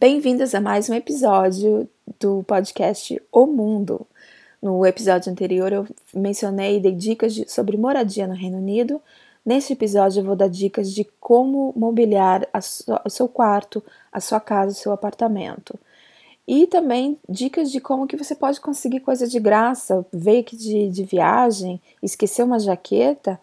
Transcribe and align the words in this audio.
Bem-vindas 0.00 0.54
a 0.54 0.62
mais 0.62 0.88
um 0.88 0.94
episódio 0.94 1.86
do 2.18 2.42
podcast 2.44 3.20
O 3.30 3.44
Mundo. 3.44 4.06
No 4.62 4.86
episódio 4.86 5.30
anterior 5.30 5.70
eu 5.74 5.86
mencionei 6.14 6.78
e 6.78 6.80
dei 6.80 6.92
dicas 6.92 7.34
de, 7.34 7.46
sobre 7.52 7.76
moradia 7.76 8.26
no 8.26 8.32
Reino 8.32 8.56
Unido. 8.56 8.98
Neste 9.44 9.74
episódio 9.74 10.20
eu 10.20 10.24
vou 10.24 10.34
dar 10.34 10.48
dicas 10.48 10.90
de 10.90 11.04
como 11.20 11.74
mobiliar 11.76 12.48
o 13.04 13.10
seu 13.10 13.28
quarto, 13.28 13.84
a 14.10 14.22
sua 14.22 14.40
casa, 14.40 14.72
o 14.72 14.74
seu 14.74 14.90
apartamento. 14.90 15.78
E 16.48 16.66
também 16.66 17.18
dicas 17.28 17.70
de 17.70 17.78
como 17.78 18.06
que 18.06 18.16
você 18.16 18.34
pode 18.34 18.58
conseguir 18.58 19.00
coisas 19.00 19.30
de 19.30 19.38
graça, 19.38 20.06
veio 20.10 20.40
aqui 20.40 20.56
de, 20.56 20.88
de 20.88 21.04
viagem, 21.04 21.78
esqueceu 22.02 22.46
uma 22.46 22.58
jaqueta, 22.58 23.38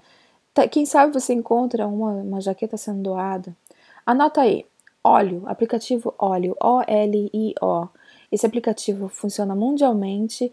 tá, 0.55 0.67
quem 0.67 0.88
sabe 0.88 1.13
você 1.13 1.35
encontra 1.35 1.85
uma, 1.85 2.13
uma 2.13 2.41
jaqueta 2.41 2.77
sendo 2.77 3.03
doada. 3.03 3.55
Anota 4.03 4.41
aí, 4.41 4.66
óleo, 5.07 5.43
aplicativo 5.45 6.13
óleo, 6.17 6.55
O-L-I-O. 6.61 7.88
Esse 8.31 8.45
aplicativo 8.45 9.07
funciona 9.07 9.55
mundialmente, 9.55 10.52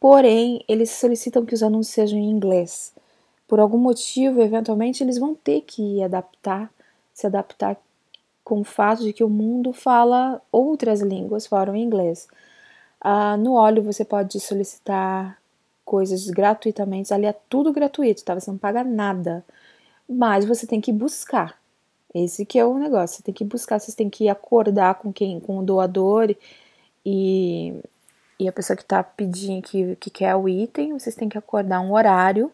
porém 0.00 0.64
eles 0.66 0.90
solicitam 0.90 1.44
que 1.44 1.54
os 1.54 1.62
anúncios 1.62 1.94
sejam 1.94 2.18
em 2.18 2.30
inglês. 2.30 2.94
Por 3.46 3.60
algum 3.60 3.78
motivo, 3.78 4.40
eventualmente, 4.40 5.02
eles 5.02 5.18
vão 5.18 5.34
ter 5.34 5.60
que 5.62 6.02
adaptar, 6.02 6.70
se 7.12 7.26
adaptar 7.26 7.76
com 8.42 8.60
o 8.60 8.64
fato 8.64 9.02
de 9.02 9.12
que 9.12 9.24
o 9.24 9.28
mundo 9.28 9.72
fala 9.72 10.40
outras 10.50 11.00
línguas 11.00 11.46
fora 11.46 11.72
o 11.72 11.76
inglês. 11.76 12.26
Uh, 13.04 13.36
no 13.38 13.54
óleo 13.54 13.82
você 13.82 14.04
pode 14.04 14.40
solicitar 14.40 15.38
coisas 15.84 16.28
gratuitamente, 16.30 17.12
ali 17.12 17.26
é 17.26 17.34
tudo 17.48 17.72
gratuito, 17.72 18.24
tá? 18.24 18.34
Você 18.34 18.50
não 18.50 18.58
paga 18.58 18.82
nada. 18.82 19.44
Mas 20.08 20.44
você 20.44 20.66
tem 20.66 20.80
que 20.80 20.92
buscar. 20.92 21.58
Esse 22.14 22.46
que 22.46 22.58
é 22.58 22.64
o 22.64 22.78
negócio, 22.78 23.16
você 23.16 23.22
tem 23.24 23.34
que 23.34 23.44
buscar, 23.44 23.80
você 23.80 23.90
tem 23.90 24.08
que 24.08 24.28
acordar 24.28 24.94
com 24.96 25.12
quem, 25.12 25.40
com 25.40 25.58
o 25.58 25.64
doador 25.64 26.32
e, 27.04 27.74
e 28.38 28.48
a 28.48 28.52
pessoa 28.52 28.76
que 28.76 28.84
está 28.84 29.02
pedindo, 29.02 29.62
que, 29.62 29.96
que 29.96 30.10
quer 30.10 30.36
o 30.36 30.48
item, 30.48 30.92
vocês 30.92 31.16
têm 31.16 31.28
que 31.28 31.36
acordar 31.36 31.80
um 31.80 31.92
horário, 31.92 32.52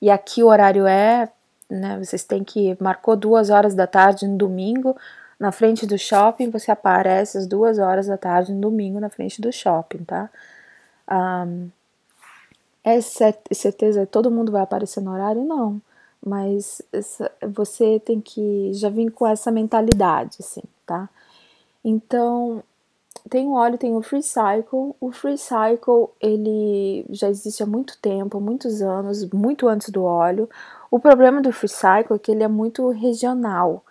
e 0.00 0.08
aqui 0.10 0.44
o 0.44 0.46
horário 0.46 0.86
é, 0.86 1.28
né, 1.68 1.98
vocês 1.98 2.22
têm 2.22 2.44
que, 2.44 2.76
marcou 2.80 3.16
duas 3.16 3.50
horas 3.50 3.74
da 3.74 3.86
tarde 3.86 4.28
no 4.28 4.38
domingo, 4.38 4.96
na 5.40 5.50
frente 5.50 5.86
do 5.86 5.98
shopping, 5.98 6.50
você 6.50 6.70
aparece 6.70 7.36
às 7.38 7.46
duas 7.48 7.78
horas 7.78 8.06
da 8.06 8.16
tarde 8.16 8.52
no 8.52 8.60
domingo 8.60 9.00
na 9.00 9.10
frente 9.10 9.40
do 9.40 9.52
shopping, 9.52 10.04
tá? 10.04 10.30
Um, 11.10 11.68
é 12.84 13.00
certeza 13.00 14.06
todo 14.06 14.30
mundo 14.30 14.52
vai 14.52 14.62
aparecer 14.62 15.00
no 15.02 15.12
horário? 15.12 15.44
Não 15.44 15.80
mas 16.24 16.82
essa, 16.92 17.30
você 17.48 18.00
tem 18.00 18.20
que 18.20 18.72
já 18.74 18.88
vir 18.88 19.10
com 19.10 19.26
essa 19.26 19.50
mentalidade, 19.50 20.38
assim, 20.40 20.62
tá? 20.86 21.08
Então, 21.84 22.62
tem 23.28 23.46
o 23.46 23.52
óleo, 23.52 23.78
tem 23.78 23.94
o 23.94 24.02
Free 24.02 24.22
Cycle. 24.22 24.94
O 25.00 25.12
Free 25.12 25.38
Cycle, 25.38 26.08
ele 26.20 27.04
já 27.10 27.28
existe 27.28 27.62
há 27.62 27.66
muito 27.66 27.98
tempo, 27.98 28.40
muitos 28.40 28.82
anos, 28.82 29.28
muito 29.30 29.68
antes 29.68 29.90
do 29.90 30.04
óleo. 30.04 30.48
O 30.90 30.98
problema 30.98 31.40
do 31.40 31.52
Free 31.52 31.68
Cycle 31.68 32.16
é 32.16 32.18
que 32.18 32.30
ele 32.30 32.42
é 32.42 32.48
muito 32.48 32.88
regional. 32.90 33.84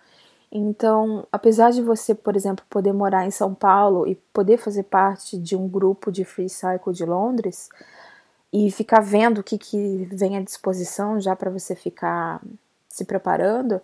Então, 0.52 1.26
apesar 1.30 1.70
de 1.70 1.80
você, 1.80 2.12
por 2.14 2.34
exemplo, 2.34 2.64
poder 2.68 2.92
morar 2.92 3.24
em 3.24 3.30
São 3.30 3.54
Paulo 3.54 4.06
e 4.06 4.16
poder 4.32 4.56
fazer 4.58 4.82
parte 4.82 5.38
de 5.38 5.54
um 5.54 5.68
grupo 5.68 6.10
de 6.10 6.24
Free 6.24 6.48
Cycle 6.48 6.92
de 6.92 7.04
Londres, 7.04 7.68
e 8.52 8.70
ficar 8.70 9.00
vendo 9.00 9.38
o 9.38 9.44
que, 9.44 9.56
que 9.58 10.08
vem 10.12 10.36
à 10.36 10.42
disposição 10.42 11.20
já 11.20 11.36
para 11.36 11.50
você 11.50 11.74
ficar 11.74 12.40
se 12.88 13.04
preparando, 13.04 13.80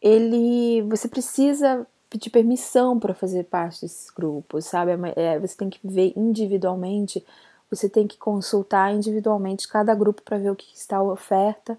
ele 0.00 0.82
você 0.82 1.08
precisa 1.08 1.86
pedir 2.10 2.30
permissão 2.30 2.98
para 2.98 3.14
fazer 3.14 3.44
parte 3.44 3.82
desses 3.82 4.10
grupos, 4.10 4.66
sabe? 4.66 4.92
É, 5.16 5.38
você 5.38 5.56
tem 5.56 5.70
que 5.70 5.80
ver 5.84 6.12
individualmente, 6.16 7.24
você 7.70 7.88
tem 7.88 8.06
que 8.06 8.18
consultar 8.18 8.92
individualmente 8.94 9.68
cada 9.68 9.94
grupo 9.94 10.22
para 10.22 10.38
ver 10.38 10.50
o 10.50 10.56
que 10.56 10.74
está 10.74 10.98
a 10.98 11.02
oferta 11.02 11.78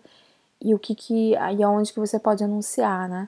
e 0.62 0.74
o 0.74 0.80
que, 0.80 0.96
que 0.96 1.34
e 1.34 1.64
aonde 1.64 1.94
que 1.94 2.00
você 2.00 2.20
pode 2.20 2.44
anunciar, 2.44 3.10
né? 3.10 3.28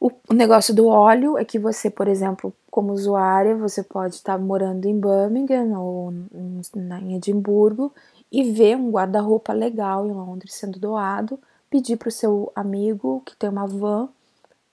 O 0.00 0.12
negócio 0.32 0.74
do 0.74 0.86
óleo 0.86 1.36
é 1.36 1.44
que 1.44 1.58
você, 1.58 1.90
por 1.90 2.06
exemplo, 2.06 2.54
como 2.70 2.92
usuária, 2.92 3.56
você 3.56 3.82
pode 3.82 4.16
estar 4.16 4.38
morando 4.38 4.86
em 4.86 4.98
Birmingham 4.98 5.78
ou 5.78 6.12
em 6.12 7.16
Edimburgo 7.16 7.92
e 8.30 8.52
ver 8.52 8.76
um 8.76 8.90
guarda-roupa 8.90 9.52
legal 9.52 10.06
em 10.06 10.12
Londres 10.12 10.54
sendo 10.54 10.78
doado, 10.78 11.38
pedir 11.70 11.96
para 11.96 12.08
o 12.08 12.12
seu 12.12 12.52
amigo 12.54 13.22
que 13.24 13.36
tem 13.36 13.48
uma 13.48 13.66
van 13.66 14.08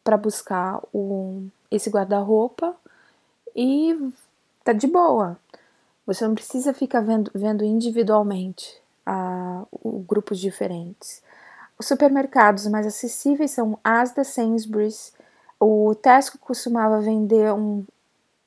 para 0.03 0.17
buscar 0.17 0.81
esse 1.71 1.89
guarda-roupa 1.89 2.75
e 3.55 4.11
tá 4.63 4.73
de 4.73 4.87
boa. 4.87 5.37
Você 6.05 6.27
não 6.27 6.35
precisa 6.35 6.73
ficar 6.73 7.01
vendo, 7.01 7.31
vendo 7.33 7.63
individualmente 7.63 8.79
uh, 9.07 10.03
grupos 10.07 10.39
diferentes. 10.39 11.23
Os 11.77 11.87
supermercados 11.87 12.67
mais 12.67 12.85
acessíveis 12.85 13.51
são 13.51 13.79
Asda, 13.83 14.23
Sainsbury's. 14.23 15.13
O 15.59 15.95
Tesco 15.95 16.37
costumava 16.37 16.99
vender 17.01 17.53
um, 17.53 17.85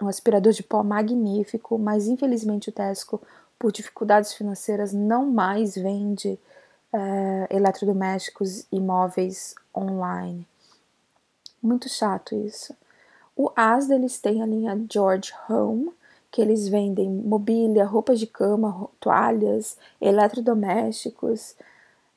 um 0.00 0.08
aspirador 0.08 0.52
de 0.52 0.62
pó 0.62 0.82
magnífico, 0.82 1.78
mas 1.78 2.06
infelizmente 2.06 2.68
o 2.68 2.72
Tesco, 2.72 3.20
por 3.58 3.72
dificuldades 3.72 4.34
financeiras, 4.34 4.92
não 4.92 5.26
mais 5.26 5.74
vende 5.74 6.38
é, 6.92 7.48
eletrodomésticos 7.50 8.66
e 8.70 8.80
móveis 8.80 9.54
online. 9.76 10.46
Muito 11.62 11.88
chato 11.88 12.34
isso. 12.34 12.74
O 13.36 13.50
Asda 13.54 13.94
eles 13.94 14.18
têm 14.18 14.42
a 14.42 14.46
linha 14.46 14.80
George 14.90 15.32
Home, 15.48 15.90
que 16.30 16.40
eles 16.40 16.68
vendem 16.68 17.08
mobília, 17.08 17.84
roupas 17.84 18.18
de 18.18 18.26
cama, 18.26 18.88
toalhas, 19.00 19.76
eletrodomésticos, 20.00 21.54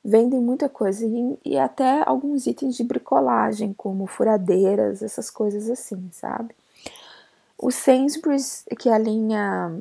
vendem 0.04 0.40
muita 0.40 0.68
coisa 0.68 1.06
e, 1.06 1.38
e, 1.44 1.58
até 1.58 2.02
alguns 2.04 2.46
itens 2.46 2.76
de 2.76 2.84
bricolagem, 2.84 3.72
como 3.72 4.06
furadeiras, 4.06 5.02
essas 5.02 5.30
coisas 5.30 5.70
assim, 5.70 6.10
sabe? 6.12 6.54
O 7.56 7.70
Sainsbury's, 7.70 8.64
que 8.78 8.88
é 8.88 8.92
a 8.92 8.98
linha 8.98 9.72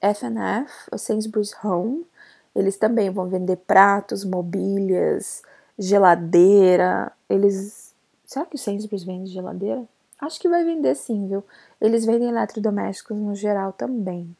F&F, 0.00 0.72
o 0.90 0.96
Sainsbury's 0.96 1.54
Home, 1.62 2.06
eles 2.54 2.76
também 2.76 3.10
vão 3.10 3.28
vender 3.28 3.56
pratos, 3.56 4.24
mobílias, 4.24 5.42
geladeira. 5.78 7.12
Eles. 7.28 7.94
Será 8.24 8.46
que 8.46 8.56
o 8.56 8.58
Sainsbury's 8.58 9.04
vende 9.04 9.30
geladeira? 9.30 9.84
Acho 10.20 10.40
que 10.40 10.48
vai 10.48 10.64
vender 10.64 10.94
sim, 10.94 11.28
viu? 11.28 11.44
Eles 11.80 12.04
vendem 12.04 12.28
eletrodomésticos 12.28 13.16
no 13.16 13.34
geral 13.34 13.72
também. 13.72 14.34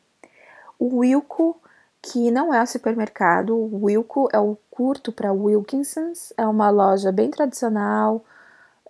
O 0.78 0.98
Wilco 0.98 1.59
que 2.03 2.31
não 2.31 2.53
é 2.53 2.62
um 2.62 2.66
supermercado. 2.66 3.55
O 3.55 3.84
Wilco 3.84 4.28
é 4.33 4.38
o 4.38 4.56
curto 4.71 5.12
para 5.12 5.33
Wilkinsons, 5.33 6.33
é 6.37 6.47
uma 6.47 6.71
loja 6.71 7.12
bem 7.12 7.31
tradicional. 7.31 8.25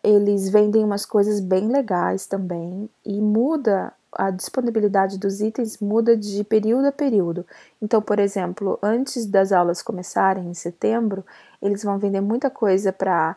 Eles 0.02 0.48
vendem 0.48 0.84
umas 0.84 1.04
coisas 1.04 1.40
bem 1.40 1.68
legais 1.68 2.26
também 2.26 2.88
e 3.04 3.20
muda 3.20 3.92
a 4.12 4.30
disponibilidade 4.30 5.18
dos 5.18 5.40
itens 5.40 5.78
muda 5.78 6.16
de 6.16 6.42
período 6.42 6.86
a 6.86 6.92
período. 6.92 7.46
Então, 7.80 8.02
por 8.02 8.18
exemplo, 8.18 8.78
antes 8.82 9.26
das 9.26 9.52
aulas 9.52 9.82
começarem 9.82 10.48
em 10.48 10.54
setembro, 10.54 11.24
eles 11.62 11.84
vão 11.84 11.98
vender 11.98 12.20
muita 12.20 12.50
coisa 12.50 12.92
para 12.92 13.36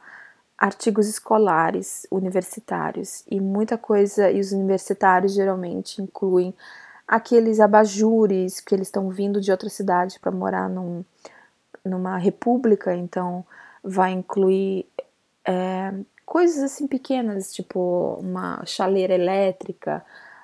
artigos 0.58 1.08
escolares, 1.08 2.08
universitários 2.10 3.24
e 3.30 3.40
muita 3.40 3.78
coisa 3.78 4.32
e 4.32 4.40
os 4.40 4.52
universitários 4.52 5.34
geralmente 5.34 6.02
incluem 6.02 6.56
aqueles 7.08 7.60
abajures 7.60 8.60
que 8.60 8.74
eles 8.74 8.88
estão 8.88 9.10
vindo 9.10 9.42
de 9.42 9.52
outra 9.52 9.70
cidade 9.70 10.20
para 10.20 10.32
morar 10.32 10.70
num, 10.70 11.04
numa 11.86 12.18
república, 12.18 12.96
então 12.96 13.46
vai 13.84 14.12
incluir 14.12 14.88
é, 15.46 15.94
coisas 16.26 16.64
assim 16.64 16.88
pequenas, 16.88 17.54
tipo 17.54 18.18
uma 18.20 18.66
chaleira 18.66 19.14
elétrica, 19.14 20.04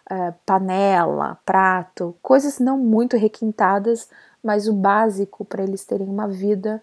é, 0.09 0.33
panela, 0.45 1.39
prato, 1.45 2.15
coisas 2.21 2.59
não 2.59 2.77
muito 2.77 3.15
requintadas, 3.15 4.09
mas 4.43 4.67
o 4.67 4.73
básico 4.73 5.45
para 5.45 5.63
eles 5.63 5.85
terem 5.85 6.07
uma 6.07 6.27
vida 6.27 6.81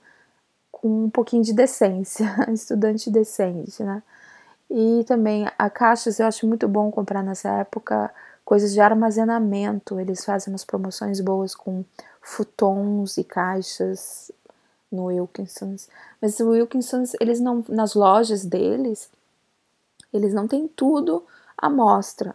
com 0.70 1.04
um 1.04 1.10
pouquinho 1.10 1.42
de 1.42 1.52
decência, 1.52 2.26
estudante 2.52 3.10
decente, 3.10 3.82
né? 3.82 4.02
E 4.70 5.04
também 5.04 5.46
a 5.58 5.70
caixas 5.70 6.18
eu 6.18 6.26
acho 6.26 6.46
muito 6.46 6.68
bom 6.68 6.90
comprar 6.90 7.22
nessa 7.22 7.48
época 7.60 8.12
coisas 8.46 8.72
de 8.72 8.80
armazenamento. 8.80 10.00
Eles 10.00 10.24
fazem 10.24 10.52
umas 10.52 10.64
promoções 10.64 11.20
boas 11.20 11.54
com 11.54 11.84
futons 12.22 13.18
e 13.18 13.24
caixas 13.24 14.30
no 14.90 15.06
Wilkinsons. 15.06 15.88
Mas 16.22 16.38
o 16.40 16.50
Wilkinsons, 16.50 17.12
eles 17.20 17.40
não 17.40 17.62
nas 17.68 17.94
lojas 17.94 18.44
deles, 18.44 19.10
eles 20.12 20.32
não 20.32 20.46
têm 20.46 20.68
tudo 20.68 21.24
à 21.58 21.68
mostra. 21.68 22.34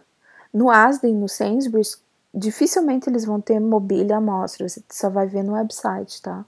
No 0.52 0.70
Asden, 0.70 1.14
no 1.14 1.28
Sainsbury's, 1.28 1.98
dificilmente 2.32 3.08
eles 3.08 3.24
vão 3.24 3.40
ter 3.40 3.58
mobília 3.58 4.18
à 4.18 4.20
mostra, 4.20 4.68
você 4.68 4.82
só 4.90 5.08
vai 5.08 5.26
ver 5.26 5.42
no 5.42 5.54
website, 5.54 6.20
tá? 6.20 6.44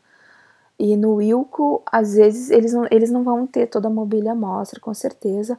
E 0.78 0.96
no 0.96 1.14
Wilco, 1.14 1.82
às 1.86 2.14
vezes, 2.14 2.50
eles 2.50 2.72
não, 2.72 2.86
eles 2.90 3.10
não 3.10 3.22
vão 3.22 3.46
ter 3.46 3.68
toda 3.68 3.88
a 3.88 3.90
mobília 3.90 4.32
à 4.32 4.34
mostra, 4.34 4.78
com 4.80 4.92
certeza. 4.92 5.58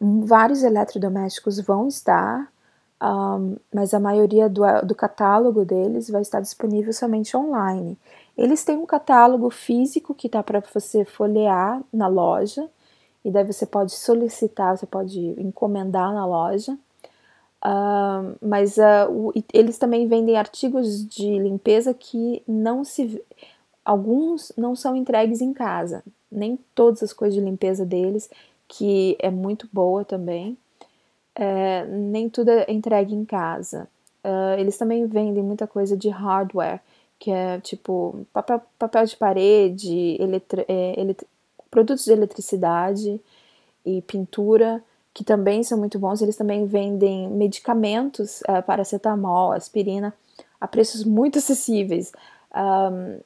Vários 0.00 0.62
eletrodomésticos 0.62 1.60
vão 1.60 1.86
estar, 1.86 2.50
um, 3.02 3.56
mas 3.72 3.92
a 3.92 4.00
maioria 4.00 4.48
do, 4.48 4.62
do 4.84 4.94
catálogo 4.94 5.64
deles 5.64 6.08
vai 6.08 6.22
estar 6.22 6.40
disponível 6.40 6.92
somente 6.92 7.36
online. 7.36 7.98
Eles 8.36 8.64
têm 8.64 8.76
um 8.76 8.86
catálogo 8.86 9.50
físico 9.50 10.14
que 10.14 10.26
está 10.26 10.42
para 10.42 10.60
você 10.60 11.04
folhear 11.04 11.82
na 11.92 12.06
loja, 12.06 12.68
e 13.24 13.30
daí 13.30 13.44
você 13.44 13.66
pode 13.66 13.92
solicitar, 13.92 14.76
você 14.76 14.86
pode 14.86 15.20
encomendar 15.40 16.12
na 16.12 16.26
loja. 16.26 16.78
Uh, 17.64 18.36
mas 18.42 18.76
uh, 18.76 19.10
o, 19.10 19.32
eles 19.52 19.78
também 19.78 20.06
vendem 20.06 20.36
artigos 20.36 21.06
de 21.06 21.38
limpeza 21.38 21.94
que 21.94 22.42
não 22.46 22.84
se. 22.84 23.22
Alguns 23.84 24.52
não 24.56 24.74
são 24.76 24.94
entregues 24.94 25.40
em 25.40 25.52
casa, 25.52 26.02
nem 26.30 26.58
todas 26.74 27.02
as 27.02 27.12
coisas 27.12 27.34
de 27.34 27.44
limpeza 27.44 27.84
deles, 27.84 28.30
que 28.68 29.16
é 29.18 29.30
muito 29.30 29.68
boa 29.72 30.04
também 30.04 30.58
é, 31.34 31.84
nem 31.86 32.28
tudo 32.28 32.50
é 32.50 32.66
entregue 32.68 33.14
em 33.14 33.24
casa. 33.24 33.88
Uh, 34.24 34.58
eles 34.58 34.76
também 34.78 35.06
vendem 35.06 35.42
muita 35.42 35.66
coisa 35.66 35.96
de 35.96 36.08
hardware, 36.08 36.80
que 37.18 37.30
é 37.30 37.60
tipo 37.60 38.26
papel, 38.32 38.62
papel 38.78 39.04
de 39.04 39.16
parede, 39.16 40.18
é, 40.68 41.16
produtos 41.70 42.04
de 42.04 42.12
eletricidade 42.12 43.20
e 43.84 44.00
pintura, 44.02 44.82
que 45.12 45.22
também 45.22 45.62
são 45.62 45.76
muito 45.76 45.98
bons. 45.98 46.22
Eles 46.22 46.36
também 46.36 46.66
vendem 46.66 47.28
medicamentos, 47.28 48.40
uh, 48.42 48.62
paracetamol, 48.62 49.52
aspirina, 49.52 50.14
a 50.60 50.66
preços 50.66 51.04
muito 51.04 51.38
acessíveis. 51.38 52.12
Um, 52.54 53.20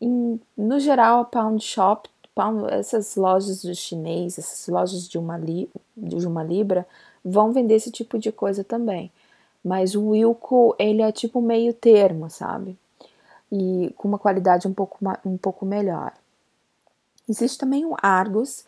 em, 0.00 0.40
no 0.56 0.78
geral, 0.78 1.20
a 1.20 1.24
Pound 1.24 1.64
Shop, 1.64 2.08
Pound, 2.34 2.72
essas 2.72 3.16
lojas 3.16 3.62
do 3.62 3.74
chinês, 3.74 4.38
essas 4.38 4.68
lojas 4.68 5.08
de 5.08 5.18
uma, 5.18 5.36
li, 5.36 5.68
de 5.96 6.26
uma 6.26 6.44
libra, 6.44 6.86
vão 7.28 7.52
vender 7.52 7.74
esse 7.74 7.90
tipo 7.90 8.18
de 8.18 8.32
coisa 8.32 8.64
também. 8.64 9.10
Mas 9.64 9.94
o 9.94 10.08
Wilco, 10.08 10.74
ele 10.78 11.02
é 11.02 11.12
tipo 11.12 11.40
meio 11.40 11.72
termo, 11.72 12.30
sabe? 12.30 12.76
E 13.50 13.92
com 13.96 14.08
uma 14.08 14.18
qualidade 14.18 14.68
um 14.68 14.72
pouco, 14.72 14.98
um 15.24 15.36
pouco 15.36 15.66
melhor. 15.66 16.12
Existe 17.28 17.58
também 17.58 17.84
o 17.84 17.94
Argos, 18.00 18.64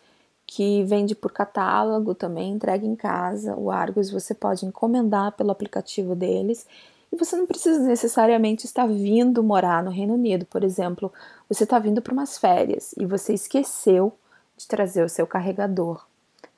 que 0.46 0.82
vende 0.84 1.14
por 1.14 1.32
catálogo 1.32 2.14
também, 2.14 2.52
entrega 2.52 2.84
em 2.84 2.96
casa. 2.96 3.56
O 3.56 3.70
Argos 3.70 4.10
você 4.10 4.34
pode 4.34 4.66
encomendar 4.66 5.32
pelo 5.32 5.50
aplicativo 5.50 6.14
deles 6.14 6.66
e 7.12 7.16
você 7.16 7.36
não 7.36 7.46
precisa 7.46 7.80
necessariamente 7.80 8.66
estar 8.66 8.86
vindo 8.86 9.42
morar 9.42 9.82
no 9.82 9.90
Reino 9.90 10.14
Unido. 10.14 10.44
Por 10.46 10.64
exemplo, 10.64 11.12
você 11.48 11.64
está 11.64 11.78
vindo 11.78 12.02
para 12.02 12.12
umas 12.12 12.36
férias 12.36 12.94
e 12.98 13.06
você 13.06 13.32
esqueceu 13.32 14.12
de 14.56 14.66
trazer 14.66 15.04
o 15.04 15.08
seu 15.08 15.26
carregador 15.26 16.09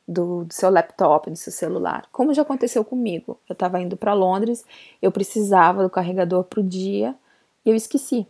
do, 0.07 0.45
do, 0.45 0.53
seu 0.53 0.71
laptop, 0.71 1.31
do 1.31 1.37
seu 1.37 1.53
celular, 1.53 2.07
como 2.13 2.35
já 2.35 2.43
aconteceu 2.43 2.85
comigo. 2.85 3.39
Eu 3.49 3.53
estava 3.55 3.81
indo 3.81 3.97
para 3.97 4.13
Londres, 4.13 4.65
eu 5.01 5.13
precisava 5.13 5.83
do 5.83 5.91
carregador 5.91 6.45
para 6.45 6.61
o 6.61 6.63
dia 6.63 7.15
e 7.65 7.71
eu 7.71 7.77
esqueci. 7.77 8.27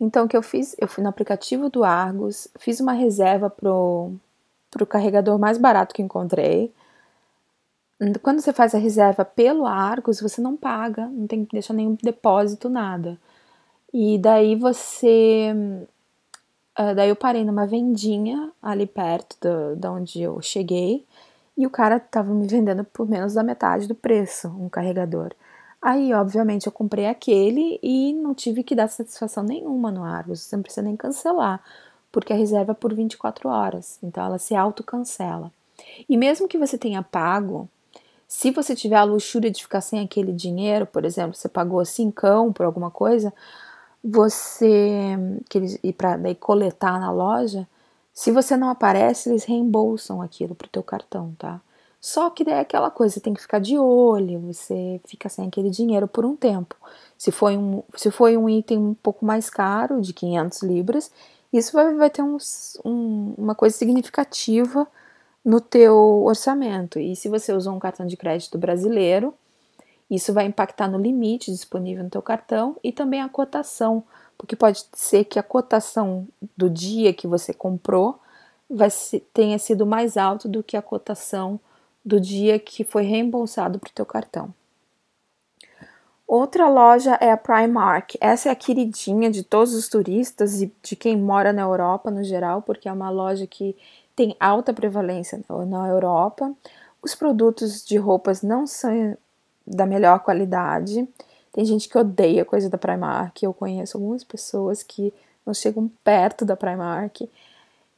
Então, 0.00 0.24
o 0.24 0.28
que 0.28 0.36
eu 0.36 0.42
fiz? 0.42 0.74
Eu 0.78 0.88
fui 0.88 1.02
no 1.02 1.10
aplicativo 1.10 1.68
do 1.68 1.84
Argos, 1.84 2.48
fiz 2.58 2.80
uma 2.80 2.92
reserva 2.92 3.50
pro, 3.50 4.12
pro 4.70 4.86
carregador 4.86 5.38
mais 5.38 5.58
barato 5.58 5.94
que 5.94 6.02
encontrei. 6.02 6.72
Quando 8.22 8.40
você 8.40 8.52
faz 8.52 8.74
a 8.74 8.78
reserva 8.78 9.26
pelo 9.26 9.66
Argos, 9.66 10.20
você 10.20 10.40
não 10.40 10.56
paga, 10.56 11.06
não 11.06 11.26
tem 11.26 11.44
que 11.44 11.52
deixar 11.52 11.74
nenhum 11.74 11.98
depósito, 12.02 12.70
nada. 12.70 13.18
E 13.92 14.16
daí 14.18 14.56
você 14.56 15.54
Uh, 16.80 16.94
daí 16.94 17.10
eu 17.10 17.16
parei 17.16 17.44
numa 17.44 17.66
vendinha 17.66 18.50
ali 18.62 18.86
perto 18.86 19.76
da 19.76 19.92
onde 19.92 20.22
eu 20.22 20.40
cheguei 20.40 21.04
e 21.54 21.66
o 21.66 21.70
cara 21.70 22.00
tava 22.00 22.32
me 22.32 22.46
vendendo 22.46 22.84
por 22.84 23.06
menos 23.06 23.34
da 23.34 23.42
metade 23.42 23.86
do 23.86 23.94
preço 23.94 24.48
um 24.48 24.66
carregador. 24.66 25.34
Aí, 25.82 26.14
obviamente, 26.14 26.66
eu 26.66 26.72
comprei 26.72 27.06
aquele 27.06 27.78
e 27.82 28.14
não 28.14 28.32
tive 28.34 28.62
que 28.62 28.74
dar 28.74 28.88
satisfação 28.88 29.42
nenhuma 29.42 29.90
no 29.90 30.02
Argos, 30.02 30.40
você 30.40 30.56
não 30.56 30.62
precisa 30.62 30.80
nem 30.80 30.96
cancelar, 30.96 31.62
porque 32.10 32.32
a 32.32 32.36
reserva 32.36 32.72
é 32.72 32.74
por 32.74 32.94
24 32.94 33.50
horas, 33.50 33.98
então 34.02 34.24
ela 34.24 34.38
se 34.38 34.54
autocancela. 34.54 35.52
E 36.08 36.16
mesmo 36.16 36.48
que 36.48 36.56
você 36.56 36.78
tenha 36.78 37.02
pago, 37.02 37.68
se 38.26 38.50
você 38.50 38.74
tiver 38.74 38.96
a 38.96 39.04
luxúria 39.04 39.50
de 39.50 39.62
ficar 39.62 39.82
sem 39.82 40.00
aquele 40.00 40.32
dinheiro, 40.32 40.86
por 40.86 41.04
exemplo, 41.04 41.34
você 41.34 41.48
pagou 41.48 41.84
cincão 41.84 42.52
por 42.52 42.64
alguma 42.64 42.90
coisa, 42.90 43.34
você 44.02 45.16
que 45.48 45.58
eles 45.58 45.78
ir 45.82 45.92
para 45.92 46.16
daí 46.16 46.34
coletar 46.34 46.98
na 47.00 47.10
loja, 47.12 47.68
se 48.12 48.30
você 48.30 48.56
não 48.56 48.70
aparece, 48.70 49.28
eles 49.30 49.44
reembolsam 49.44 50.22
aquilo 50.22 50.54
pro 50.54 50.68
teu 50.68 50.82
cartão, 50.82 51.34
tá? 51.38 51.60
Só 52.00 52.30
que 52.30 52.44
daí 52.44 52.54
é 52.54 52.60
aquela 52.60 52.90
coisa, 52.90 53.14
você 53.14 53.20
tem 53.20 53.34
que 53.34 53.42
ficar 53.42 53.58
de 53.60 53.78
olho, 53.78 54.40
você 54.40 55.00
fica 55.06 55.28
sem 55.28 55.46
aquele 55.48 55.70
dinheiro 55.70 56.08
por 56.08 56.24
um 56.24 56.34
tempo. 56.34 56.74
Se 57.18 57.30
foi 57.30 57.56
um, 57.58 57.82
se 57.94 58.10
foi 58.10 58.36
um 58.36 58.48
item 58.48 58.78
um 58.78 58.94
pouco 58.94 59.24
mais 59.24 59.50
caro, 59.50 60.00
de 60.00 60.14
500 60.14 60.62
libras, 60.62 61.12
isso 61.52 61.72
vai, 61.72 61.94
vai 61.94 62.10
ter 62.10 62.22
um, 62.22 62.38
um, 62.84 63.34
uma 63.36 63.54
coisa 63.54 63.76
significativa 63.76 64.86
no 65.44 65.60
teu 65.60 66.22
orçamento. 66.24 66.98
E 66.98 67.14
se 67.16 67.28
você 67.28 67.52
usou 67.52 67.74
um 67.74 67.78
cartão 67.78 68.06
de 68.06 68.16
crédito 68.16 68.56
brasileiro, 68.58 69.34
isso 70.10 70.32
vai 70.32 70.46
impactar 70.46 70.88
no 70.88 70.98
limite 70.98 71.52
disponível 71.52 72.02
no 72.02 72.10
teu 72.10 72.22
cartão 72.22 72.76
e 72.82 72.90
também 72.92 73.22
a 73.22 73.28
cotação, 73.28 74.02
porque 74.36 74.56
pode 74.56 74.84
ser 74.92 75.24
que 75.24 75.38
a 75.38 75.42
cotação 75.42 76.26
do 76.56 76.68
dia 76.68 77.12
que 77.12 77.26
você 77.26 77.54
comprou 77.54 78.18
vai 78.68 78.88
tenha 79.32 79.58
sido 79.58 79.86
mais 79.86 80.16
alto 80.16 80.48
do 80.48 80.62
que 80.62 80.76
a 80.76 80.82
cotação 80.82 81.60
do 82.04 82.20
dia 82.20 82.58
que 82.58 82.82
foi 82.82 83.02
reembolsado 83.02 83.78
para 83.78 83.90
o 83.90 83.94
teu 83.94 84.06
cartão. 84.06 84.52
Outra 86.26 86.68
loja 86.68 87.18
é 87.20 87.32
a 87.32 87.36
Primark. 87.36 88.16
Essa 88.20 88.48
é 88.48 88.52
a 88.52 88.56
queridinha 88.56 89.28
de 89.30 89.42
todos 89.42 89.74
os 89.74 89.88
turistas 89.88 90.62
e 90.62 90.72
de 90.80 90.94
quem 90.94 91.16
mora 91.16 91.52
na 91.52 91.62
Europa 91.62 92.08
no 92.08 92.22
geral, 92.22 92.62
porque 92.62 92.88
é 92.88 92.92
uma 92.92 93.10
loja 93.10 93.48
que 93.48 93.76
tem 94.14 94.36
alta 94.38 94.72
prevalência 94.72 95.42
na 95.66 95.88
Europa. 95.88 96.54
Os 97.02 97.16
produtos 97.16 97.84
de 97.84 97.96
roupas 97.96 98.42
não 98.42 98.64
são 98.64 99.16
da 99.66 99.86
melhor 99.86 100.20
qualidade. 100.20 101.08
Tem 101.52 101.64
gente 101.64 101.88
que 101.88 101.98
odeia 101.98 102.44
coisa 102.44 102.68
da 102.68 102.78
Primark. 102.78 103.42
Eu 103.42 103.52
conheço 103.52 103.96
algumas 103.96 104.24
pessoas 104.24 104.82
que 104.82 105.12
não 105.44 105.54
chegam 105.54 105.90
perto 106.04 106.44
da 106.44 106.56
Primark. 106.56 107.28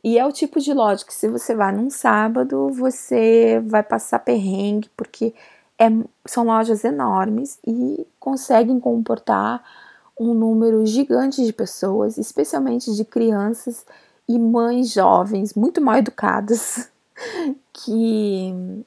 E 0.04 0.18
é 0.18 0.26
o 0.26 0.32
tipo 0.32 0.58
de 0.60 0.72
loja 0.72 1.04
que 1.04 1.14
se 1.14 1.28
você 1.28 1.54
vai 1.54 1.72
num 1.72 1.88
sábado, 1.88 2.70
você 2.70 3.62
vai 3.64 3.82
passar 3.82 4.18
perrengue, 4.18 4.90
porque 4.96 5.32
é, 5.78 5.86
são 6.26 6.44
lojas 6.44 6.82
enormes 6.84 7.58
e 7.66 8.06
conseguem 8.18 8.80
comportar 8.80 9.62
um 10.18 10.34
número 10.34 10.84
gigante 10.84 11.44
de 11.44 11.52
pessoas, 11.52 12.18
especialmente 12.18 12.94
de 12.94 13.04
crianças 13.04 13.84
e 14.28 14.38
mães 14.38 14.92
jovens 14.92 15.54
muito 15.54 15.80
mal 15.80 15.96
educadas, 15.96 16.90
que 17.72 18.84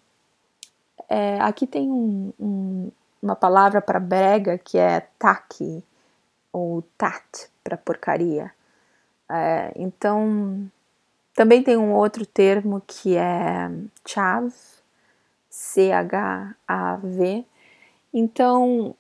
é, 1.10 1.40
aqui 1.40 1.68
tem 1.68 1.92
um, 1.92 2.34
um, 2.40 2.92
uma 3.22 3.36
palavra 3.36 3.82
para 3.82 4.00
brega 4.00 4.58
que 4.58 4.78
é 4.78 5.02
taque 5.20 5.84
ou 6.52 6.84
tat 6.98 7.50
para 7.64 7.78
porcaria. 7.78 8.52
É, 9.30 9.72
então, 9.76 10.70
também 11.34 11.64
tem 11.64 11.78
um 11.78 11.94
outro 11.94 12.26
termo 12.26 12.82
que 12.86 13.18
é 13.18 13.70
chav, 14.06 14.54
C-H-A-V. 15.50 17.46
Então, 18.14 18.96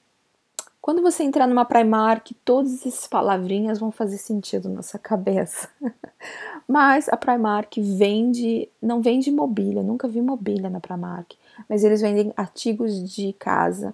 quando 0.82 1.02
você 1.02 1.24
entrar 1.24 1.48
numa 1.48 1.66
Primark, 1.66 2.34
todas 2.44 2.86
essas 2.86 3.08
palavrinhas 3.08 3.80
vão 3.80 3.92
fazer 3.92 4.18
sentido 4.18 4.70
na 4.70 4.82
sua 4.82 5.00
cabeça. 5.00 5.70
Mas 6.68 7.08
a 7.10 7.18
Primark 7.18 7.78
vende, 7.80 8.68
não 8.82 9.02
vende 9.02 9.32
mobília, 9.32 9.84
nunca 9.84 10.08
vi 10.08 10.22
mobília 10.22 10.70
na 10.70 10.80
Primark 10.80 11.36
mas 11.70 11.84
eles 11.84 12.02
vendem 12.02 12.34
artigos 12.36 13.04
de 13.10 13.34
casa, 13.34 13.94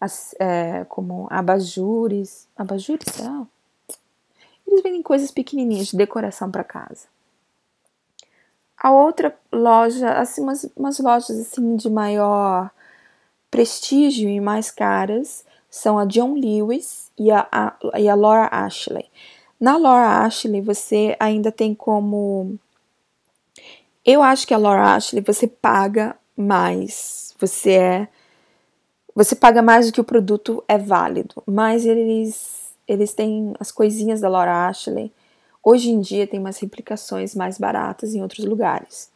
as, 0.00 0.34
é, 0.38 0.84
como 0.88 1.26
abajures. 1.30 2.48
Abajures, 2.56 3.04
será? 3.12 3.46
Eles 4.66 4.82
vendem 4.82 5.02
coisas 5.02 5.30
pequenininhas 5.30 5.88
de 5.88 5.96
decoração 5.96 6.50
para 6.50 6.64
casa. 6.64 7.06
A 8.78 8.90
outra 8.90 9.36
loja, 9.52 10.12
assim, 10.12 10.40
umas, 10.40 10.64
umas 10.76 10.98
lojas 10.98 11.38
assim 11.38 11.76
de 11.76 11.90
maior 11.90 12.70
prestígio 13.50 14.28
e 14.28 14.40
mais 14.40 14.70
caras 14.70 15.44
são 15.68 15.98
a 15.98 16.04
John 16.04 16.34
Lewis 16.34 17.10
e 17.18 17.30
a, 17.30 17.46
a, 17.52 17.76
e 17.98 18.08
a 18.08 18.14
Laura 18.14 18.48
Ashley. 18.50 19.04
Na 19.60 19.76
Laura 19.76 20.24
Ashley 20.24 20.62
você 20.62 21.14
ainda 21.20 21.52
tem 21.52 21.74
como. 21.74 22.58
Eu 24.04 24.22
acho 24.22 24.46
que 24.46 24.54
a 24.54 24.58
Laura 24.58 24.94
Ashley 24.94 25.22
você 25.22 25.46
paga 25.46 26.16
mais. 26.40 27.34
Você 27.38 27.72
é 27.72 28.08
você 29.14 29.34
paga 29.36 29.60
mais 29.62 29.86
do 29.86 29.92
que 29.92 30.00
o 30.00 30.04
produto 30.04 30.62
é 30.68 30.78
válido, 30.78 31.42
mas 31.46 31.84
eles 31.86 32.72
eles 32.88 33.12
têm 33.14 33.54
as 33.60 33.70
coisinhas 33.72 34.20
da 34.20 34.28
Laura 34.28 34.66
Ashley. 34.68 35.12
Hoje 35.62 35.90
em 35.90 36.00
dia 36.00 36.26
tem 36.26 36.40
umas 36.40 36.58
replicações 36.58 37.34
mais 37.34 37.58
baratas 37.58 38.14
em 38.14 38.22
outros 38.22 38.44
lugares. 38.44 39.10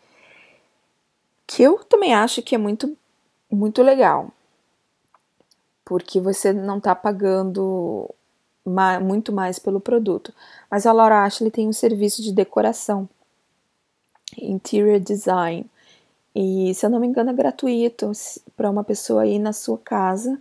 Que 1.47 1.63
eu 1.63 1.79
também 1.85 2.15
acho 2.15 2.43
que 2.43 2.55
é 2.55 2.59
muito 2.59 2.97
muito 3.51 3.83
legal. 3.83 4.31
porque 5.85 6.21
você 6.21 6.53
não 6.53 6.79
está 6.79 6.95
pagando 6.95 8.09
muito 9.03 9.33
mais 9.33 9.59
pelo 9.59 9.81
produto. 9.81 10.33
Mas 10.71 10.87
a 10.87 10.93
Laura 10.93 11.25
Ashley 11.25 11.51
tem 11.51 11.69
um 11.69 11.73
serviço 11.73 12.23
de 12.23 12.33
decoração, 12.33 13.09
interior 14.39 14.99
design. 14.99 15.67
E 16.35 16.75
se 16.75 16.85
eu 16.85 16.91
não 16.91 16.99
me 16.99 17.07
engano 17.07 17.31
é 17.31 17.33
gratuito 17.33 18.11
para 18.57 18.71
uma 18.71 18.83
pessoa 18.83 19.27
ir 19.27 19.39
na 19.39 19.53
sua 19.53 19.79
casa 19.79 20.41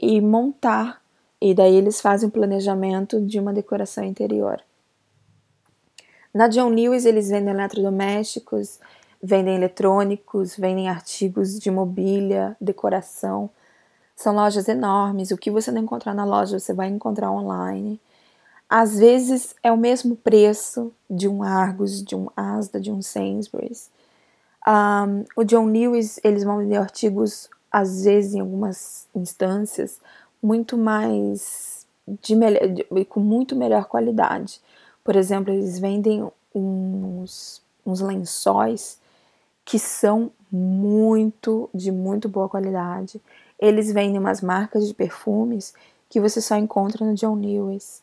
e 0.00 0.20
montar. 0.20 1.02
E 1.40 1.54
daí 1.54 1.74
eles 1.74 2.00
fazem 2.00 2.28
o 2.28 2.32
planejamento 2.32 3.20
de 3.20 3.40
uma 3.40 3.52
decoração 3.52 4.04
interior. 4.04 4.62
Na 6.32 6.48
John 6.48 6.68
Lewis 6.68 7.04
eles 7.04 7.28
vendem 7.28 7.52
eletrodomésticos, 7.52 8.78
vendem 9.22 9.56
eletrônicos, 9.56 10.56
vendem 10.56 10.88
artigos 10.88 11.58
de 11.58 11.70
mobília, 11.70 12.56
decoração. 12.60 13.50
São 14.14 14.34
lojas 14.34 14.68
enormes. 14.68 15.30
O 15.30 15.36
que 15.36 15.50
você 15.50 15.70
não 15.72 15.82
encontrar 15.82 16.14
na 16.14 16.24
loja, 16.24 16.58
você 16.58 16.72
vai 16.72 16.88
encontrar 16.88 17.30
online. 17.30 18.00
Às 18.68 18.98
vezes 18.98 19.54
é 19.62 19.70
o 19.70 19.76
mesmo 19.76 20.16
preço 20.16 20.92
de 21.08 21.28
um 21.28 21.42
Argos, 21.42 22.02
de 22.02 22.14
um 22.14 22.28
Asda, 22.36 22.80
de 22.80 22.90
um 22.90 23.00
Sainsbury's. 23.00 23.90
Um, 24.66 25.24
o 25.36 25.44
John 25.44 25.66
Lewis, 25.66 26.18
eles 26.24 26.42
vão 26.42 26.58
vender 26.58 26.76
artigos, 26.76 27.48
às 27.70 28.04
vezes, 28.04 28.34
em 28.34 28.40
algumas 28.40 29.06
instâncias, 29.14 30.00
muito 30.42 30.76
mais 30.76 31.86
de, 32.06 32.34
de 32.90 33.04
com 33.04 33.20
muito 33.20 33.54
melhor 33.54 33.86
qualidade. 33.86 34.60
Por 35.04 35.14
exemplo, 35.14 35.52
eles 35.52 35.78
vendem 35.78 36.28
uns, 36.54 37.62
uns 37.84 38.00
lençóis 38.00 38.98
que 39.64 39.78
são 39.78 40.30
muito, 40.50 41.68
de 41.74 41.90
muito 41.92 42.28
boa 42.28 42.48
qualidade. 42.48 43.20
Eles 43.58 43.92
vendem 43.92 44.18
umas 44.18 44.40
marcas 44.40 44.86
de 44.86 44.94
perfumes 44.94 45.74
que 46.08 46.20
você 46.20 46.40
só 46.40 46.56
encontra 46.56 47.04
no 47.04 47.14
John 47.14 47.34
Lewis. 47.34 48.02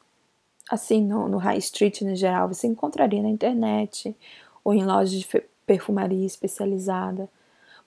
Assim, 0.70 1.02
no, 1.02 1.28
no 1.28 1.38
High 1.38 1.58
Street 1.58 2.02
no 2.02 2.16
geral, 2.16 2.48
você 2.48 2.68
encontraria 2.68 3.22
na 3.22 3.30
internet 3.30 4.16
ou 4.64 4.74
em 4.74 4.84
lojas 4.84 5.12
de 5.12 5.26
perfumaria 5.66 6.26
especializada. 6.26 7.30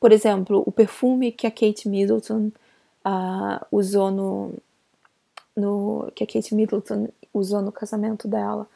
Por 0.01 0.13
exemplo, 0.13 0.63
o 0.67 0.73
perfume 0.73 1.33
que 1.33 1.47
a 1.47 1.51
Kate 1.51 1.89
Middleton 1.89 2.51
uh, 3.05 3.67
usou 3.73 4.11
no, 4.11 4.55
no 5.57 6.13
que 6.15 6.25
a 6.25 6.27
Kate 6.27 6.55
Middleton 6.55 7.09
usou 7.33 7.63
no 7.63 7.73
casamento 7.73 8.29
dela 8.29 8.69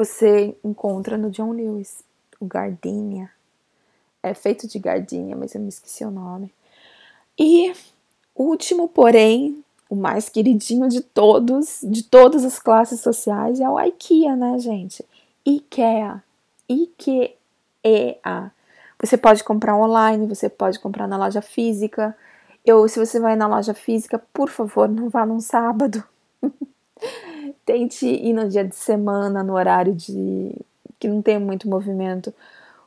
você 0.00 0.56
encontra 0.64 1.18
no 1.18 1.30
John 1.30 1.52
Lewis, 1.52 2.02
o 2.40 2.46
Gardenia. 2.46 3.30
É 4.22 4.32
feito 4.32 4.66
de 4.66 4.78
gardenia, 4.78 5.36
mas 5.36 5.54
eu 5.54 5.60
me 5.60 5.68
esqueci 5.68 6.02
o 6.06 6.10
nome. 6.10 6.50
E 7.38 7.70
último, 8.34 8.88
porém, 8.88 9.62
o 9.90 9.94
mais 9.94 10.30
queridinho 10.30 10.88
de 10.88 11.02
todos, 11.02 11.80
de 11.82 12.02
todas 12.02 12.46
as 12.46 12.58
classes 12.58 13.00
sociais, 13.00 13.60
é 13.60 13.68
o 13.68 13.78
IKEA, 13.78 14.34
né, 14.36 14.58
gente? 14.58 15.04
IKEA. 15.44 16.24
IKEA. 16.66 17.34
Você 19.02 19.16
pode 19.16 19.42
comprar 19.42 19.76
online, 19.76 20.26
você 20.26 20.48
pode 20.48 20.78
comprar 20.78 21.08
na 21.08 21.16
loja 21.16 21.40
física. 21.40 22.16
Eu, 22.64 22.86
se 22.86 22.98
você 22.98 23.18
vai 23.18 23.34
na 23.34 23.46
loja 23.46 23.72
física, 23.72 24.22
por 24.32 24.50
favor, 24.50 24.88
não 24.88 25.08
vá 25.08 25.24
num 25.24 25.40
sábado. 25.40 26.04
Tente 27.64 28.06
ir 28.06 28.32
no 28.34 28.48
dia 28.48 28.64
de 28.64 28.76
semana, 28.76 29.42
no 29.42 29.54
horário 29.54 29.94
de 29.94 30.54
que 30.98 31.08
não 31.08 31.22
tem 31.22 31.38
muito 31.38 31.68
movimento. 31.68 32.32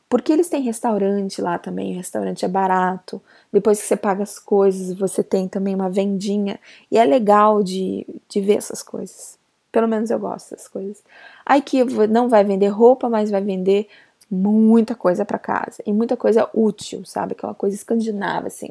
Porque 0.08 0.32
eles 0.32 0.48
têm 0.48 0.62
restaurante 0.62 1.42
lá 1.42 1.58
também, 1.58 1.92
o 1.92 1.96
restaurante 1.96 2.44
é 2.44 2.48
barato. 2.48 3.20
Depois 3.52 3.80
que 3.80 3.88
você 3.88 3.96
paga 3.96 4.22
as 4.22 4.38
coisas, 4.38 4.96
você 4.96 5.24
tem 5.24 5.48
também 5.48 5.74
uma 5.74 5.90
vendinha. 5.90 6.60
E 6.88 6.96
é 6.96 7.04
legal 7.04 7.62
de, 7.64 8.06
de 8.28 8.40
ver 8.40 8.58
essas 8.58 8.80
coisas. 8.80 9.36
Pelo 9.72 9.88
menos 9.88 10.10
eu 10.10 10.18
gosto 10.20 10.50
dessas 10.50 10.68
coisas. 10.68 11.02
A 11.44 11.58
IKEA 11.58 11.84
não 12.08 12.28
vai 12.28 12.44
vender 12.44 12.68
roupa, 12.68 13.08
mas 13.08 13.28
vai 13.28 13.42
vender 13.42 13.88
muita 14.34 14.94
coisa 14.94 15.24
para 15.24 15.38
casa. 15.38 15.82
E 15.86 15.92
muita 15.92 16.16
coisa 16.16 16.48
útil, 16.52 17.04
sabe? 17.04 17.32
Aquela 17.32 17.54
coisa 17.54 17.76
escandinava, 17.76 18.48
assim. 18.48 18.70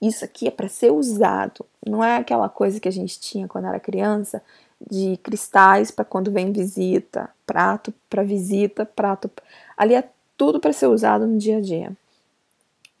Isso 0.00 0.24
aqui 0.24 0.46
é 0.46 0.50
para 0.50 0.68
ser 0.68 0.92
usado. 0.92 1.64
Não 1.86 2.02
é 2.02 2.16
aquela 2.16 2.48
coisa 2.48 2.80
que 2.80 2.88
a 2.88 2.92
gente 2.92 3.18
tinha 3.20 3.48
quando 3.48 3.66
era 3.66 3.80
criança, 3.80 4.42
de 4.90 5.16
cristais 5.18 5.90
para 5.90 6.04
quando 6.04 6.30
vem 6.30 6.52
visita, 6.52 7.30
prato 7.46 7.94
para 8.10 8.22
visita, 8.22 8.84
prato. 8.84 9.30
Ali 9.76 9.94
é 9.94 10.08
tudo 10.36 10.60
para 10.60 10.72
ser 10.72 10.86
usado 10.86 11.26
no 11.26 11.38
dia 11.38 11.58
a 11.58 11.60
dia. 11.60 11.92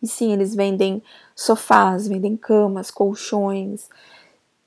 E 0.02 0.06
sim, 0.06 0.32
eles 0.32 0.54
vendem 0.54 1.02
sofás, 1.34 2.06
vendem 2.06 2.36
camas, 2.36 2.90
colchões. 2.90 3.88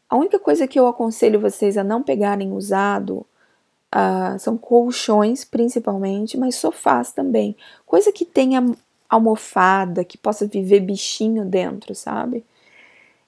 A 0.09 0.15
única 0.15 0.39
coisa 0.39 0.67
que 0.67 0.79
eu 0.79 0.87
aconselho 0.87 1.39
vocês 1.39 1.77
a 1.77 1.83
não 1.83 2.03
pegarem 2.03 2.51
usado 2.51 3.25
uh, 3.97 4.37
são 4.37 4.57
colchões, 4.57 5.43
principalmente, 5.43 6.37
mas 6.37 6.55
sofás 6.55 7.11
também. 7.11 7.55
Coisa 7.85 8.11
que 8.11 8.23
tenha 8.23 8.63
almofada, 9.09 10.03
que 10.03 10.17
possa 10.17 10.45
viver 10.45 10.81
bichinho 10.81 11.43
dentro, 11.45 11.95
sabe? 11.95 12.45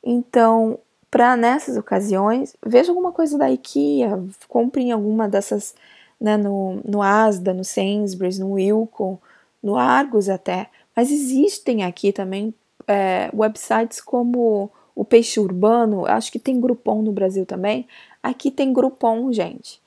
Então, 0.04 0.78
para 1.10 1.36
nessas 1.36 1.76
ocasiões, 1.76 2.56
veja 2.64 2.92
alguma 2.92 3.12
coisa 3.12 3.38
da 3.38 3.50
IKEA, 3.50 4.22
compre 4.48 4.84
em 4.84 4.92
alguma 4.92 5.28
dessas, 5.28 5.74
né, 6.20 6.38
no, 6.38 6.82
no 6.86 7.02
Asda, 7.02 7.54
no 7.54 7.64
Sainsbury's, 7.64 8.38
no 8.38 8.52
Wilco, 8.52 9.20
no 9.64 9.76
Argos 9.76 10.30
até. 10.30 10.70
Mas 10.96 11.12
existem 11.12 11.84
aqui 11.84 12.12
também 12.12 12.54
é, 12.88 13.30
websites 13.34 14.02
como 14.02 14.70
o 14.94 15.06
Peixe 15.06 15.40
Urbano, 15.40 16.06
acho 16.06 16.32
que 16.32 16.40
tem 16.40 16.60
Groupon 16.60 17.02
no 17.02 17.12
Brasil 17.12 17.46
também. 17.46 17.88
Aqui 18.22 18.52
tem 18.52 18.74
Groupon, 18.74 19.32
gente. 19.32 19.82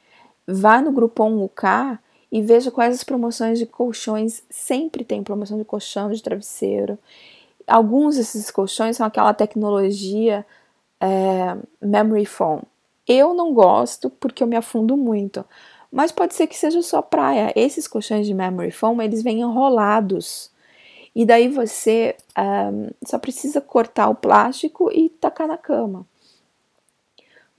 Vá 0.53 0.83
no 0.83 0.93
Groupon 0.93 1.43
UK 1.45 1.99
e 2.31 2.43
veja 2.43 2.71
quais 2.71 2.95
as 2.95 3.05
promoções 3.05 3.59
de 3.59 3.67
colchões. 3.67 4.43
Sempre 4.51 5.05
tem 5.05 5.23
promoção 5.23 5.59
de 5.59 5.65
colchão, 5.65 6.11
de 6.11 6.23
travesseiro. 6.23 6.99
Alguns 7.67 8.17
desses 8.17 8.51
colchões 8.51 8.97
são 8.97 9.07
aquela 9.07 9.33
tecnologia 9.33 10.45
é, 11.01 11.57
memory 11.81 12.27
foam. 12.27 12.63
Eu 13.07 13.35
não 13.35 13.53
gosto 13.53 14.11
porque 14.11 14.43
eu 14.43 14.47
me 14.47 14.57
afundo 14.57 14.97
muito, 14.97 15.45
mas 15.91 16.13
pode 16.13 16.35
ser 16.35 16.47
que 16.47 16.57
seja 16.57 16.83
só 16.83 17.03
praia. 17.03 17.53
Esses 17.57 17.89
colchões 17.89 18.27
de 18.27 18.35
memory 18.35 18.71
foam 18.71 19.01
eles 19.03 19.23
vêm 19.23 19.41
enrolados 19.41 20.51
e 21.15 21.27
daí 21.27 21.49
você 21.49 22.17
um, 22.39 22.89
só 23.05 23.19
precisa 23.19 23.61
cortar 23.61 24.09
o 24.09 24.15
plástico 24.15 24.91
e 24.93 25.09
tacar 25.09 25.47
na 25.47 25.59
cama. 25.59 26.07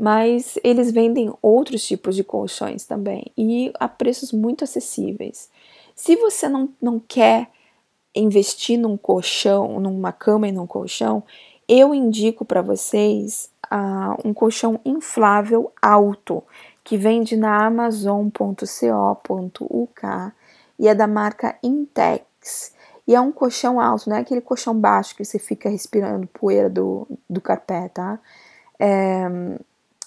Mas 0.03 0.59
eles 0.65 0.91
vendem 0.91 1.33
outros 1.41 1.87
tipos 1.87 2.13
de 2.13 2.25
colchões 2.25 2.83
também 2.83 3.31
e 3.37 3.71
a 3.79 3.87
preços 3.87 4.33
muito 4.33 4.65
acessíveis. 4.65 5.49
Se 5.95 6.17
você 6.17 6.49
não, 6.49 6.67
não 6.81 6.99
quer 6.99 7.49
investir 8.13 8.77
num 8.77 8.97
colchão, 8.97 9.79
numa 9.79 10.11
cama 10.11 10.45
e 10.45 10.51
num 10.51 10.67
colchão, 10.67 11.23
eu 11.69 11.95
indico 11.95 12.43
para 12.43 12.61
vocês 12.61 13.49
uh, 13.71 14.27
um 14.27 14.33
colchão 14.33 14.77
inflável 14.83 15.71
alto 15.81 16.43
que 16.83 16.97
vende 16.97 17.37
na 17.37 17.65
amazon.co.uk 17.65 18.41
e 20.79 20.85
é 20.89 20.93
da 20.93 21.07
marca 21.07 21.57
Intex. 21.63 22.73
E 23.07 23.15
é 23.15 23.21
um 23.21 23.31
colchão 23.31 23.79
alto, 23.79 24.09
não 24.09 24.17
é 24.17 24.19
aquele 24.19 24.41
colchão 24.41 24.77
baixo 24.77 25.15
que 25.15 25.23
você 25.23 25.39
fica 25.39 25.69
respirando 25.69 26.27
poeira 26.27 26.69
do, 26.69 27.07
do 27.29 27.39
carpé, 27.39 27.87
tá? 27.87 28.19
É, 28.77 29.29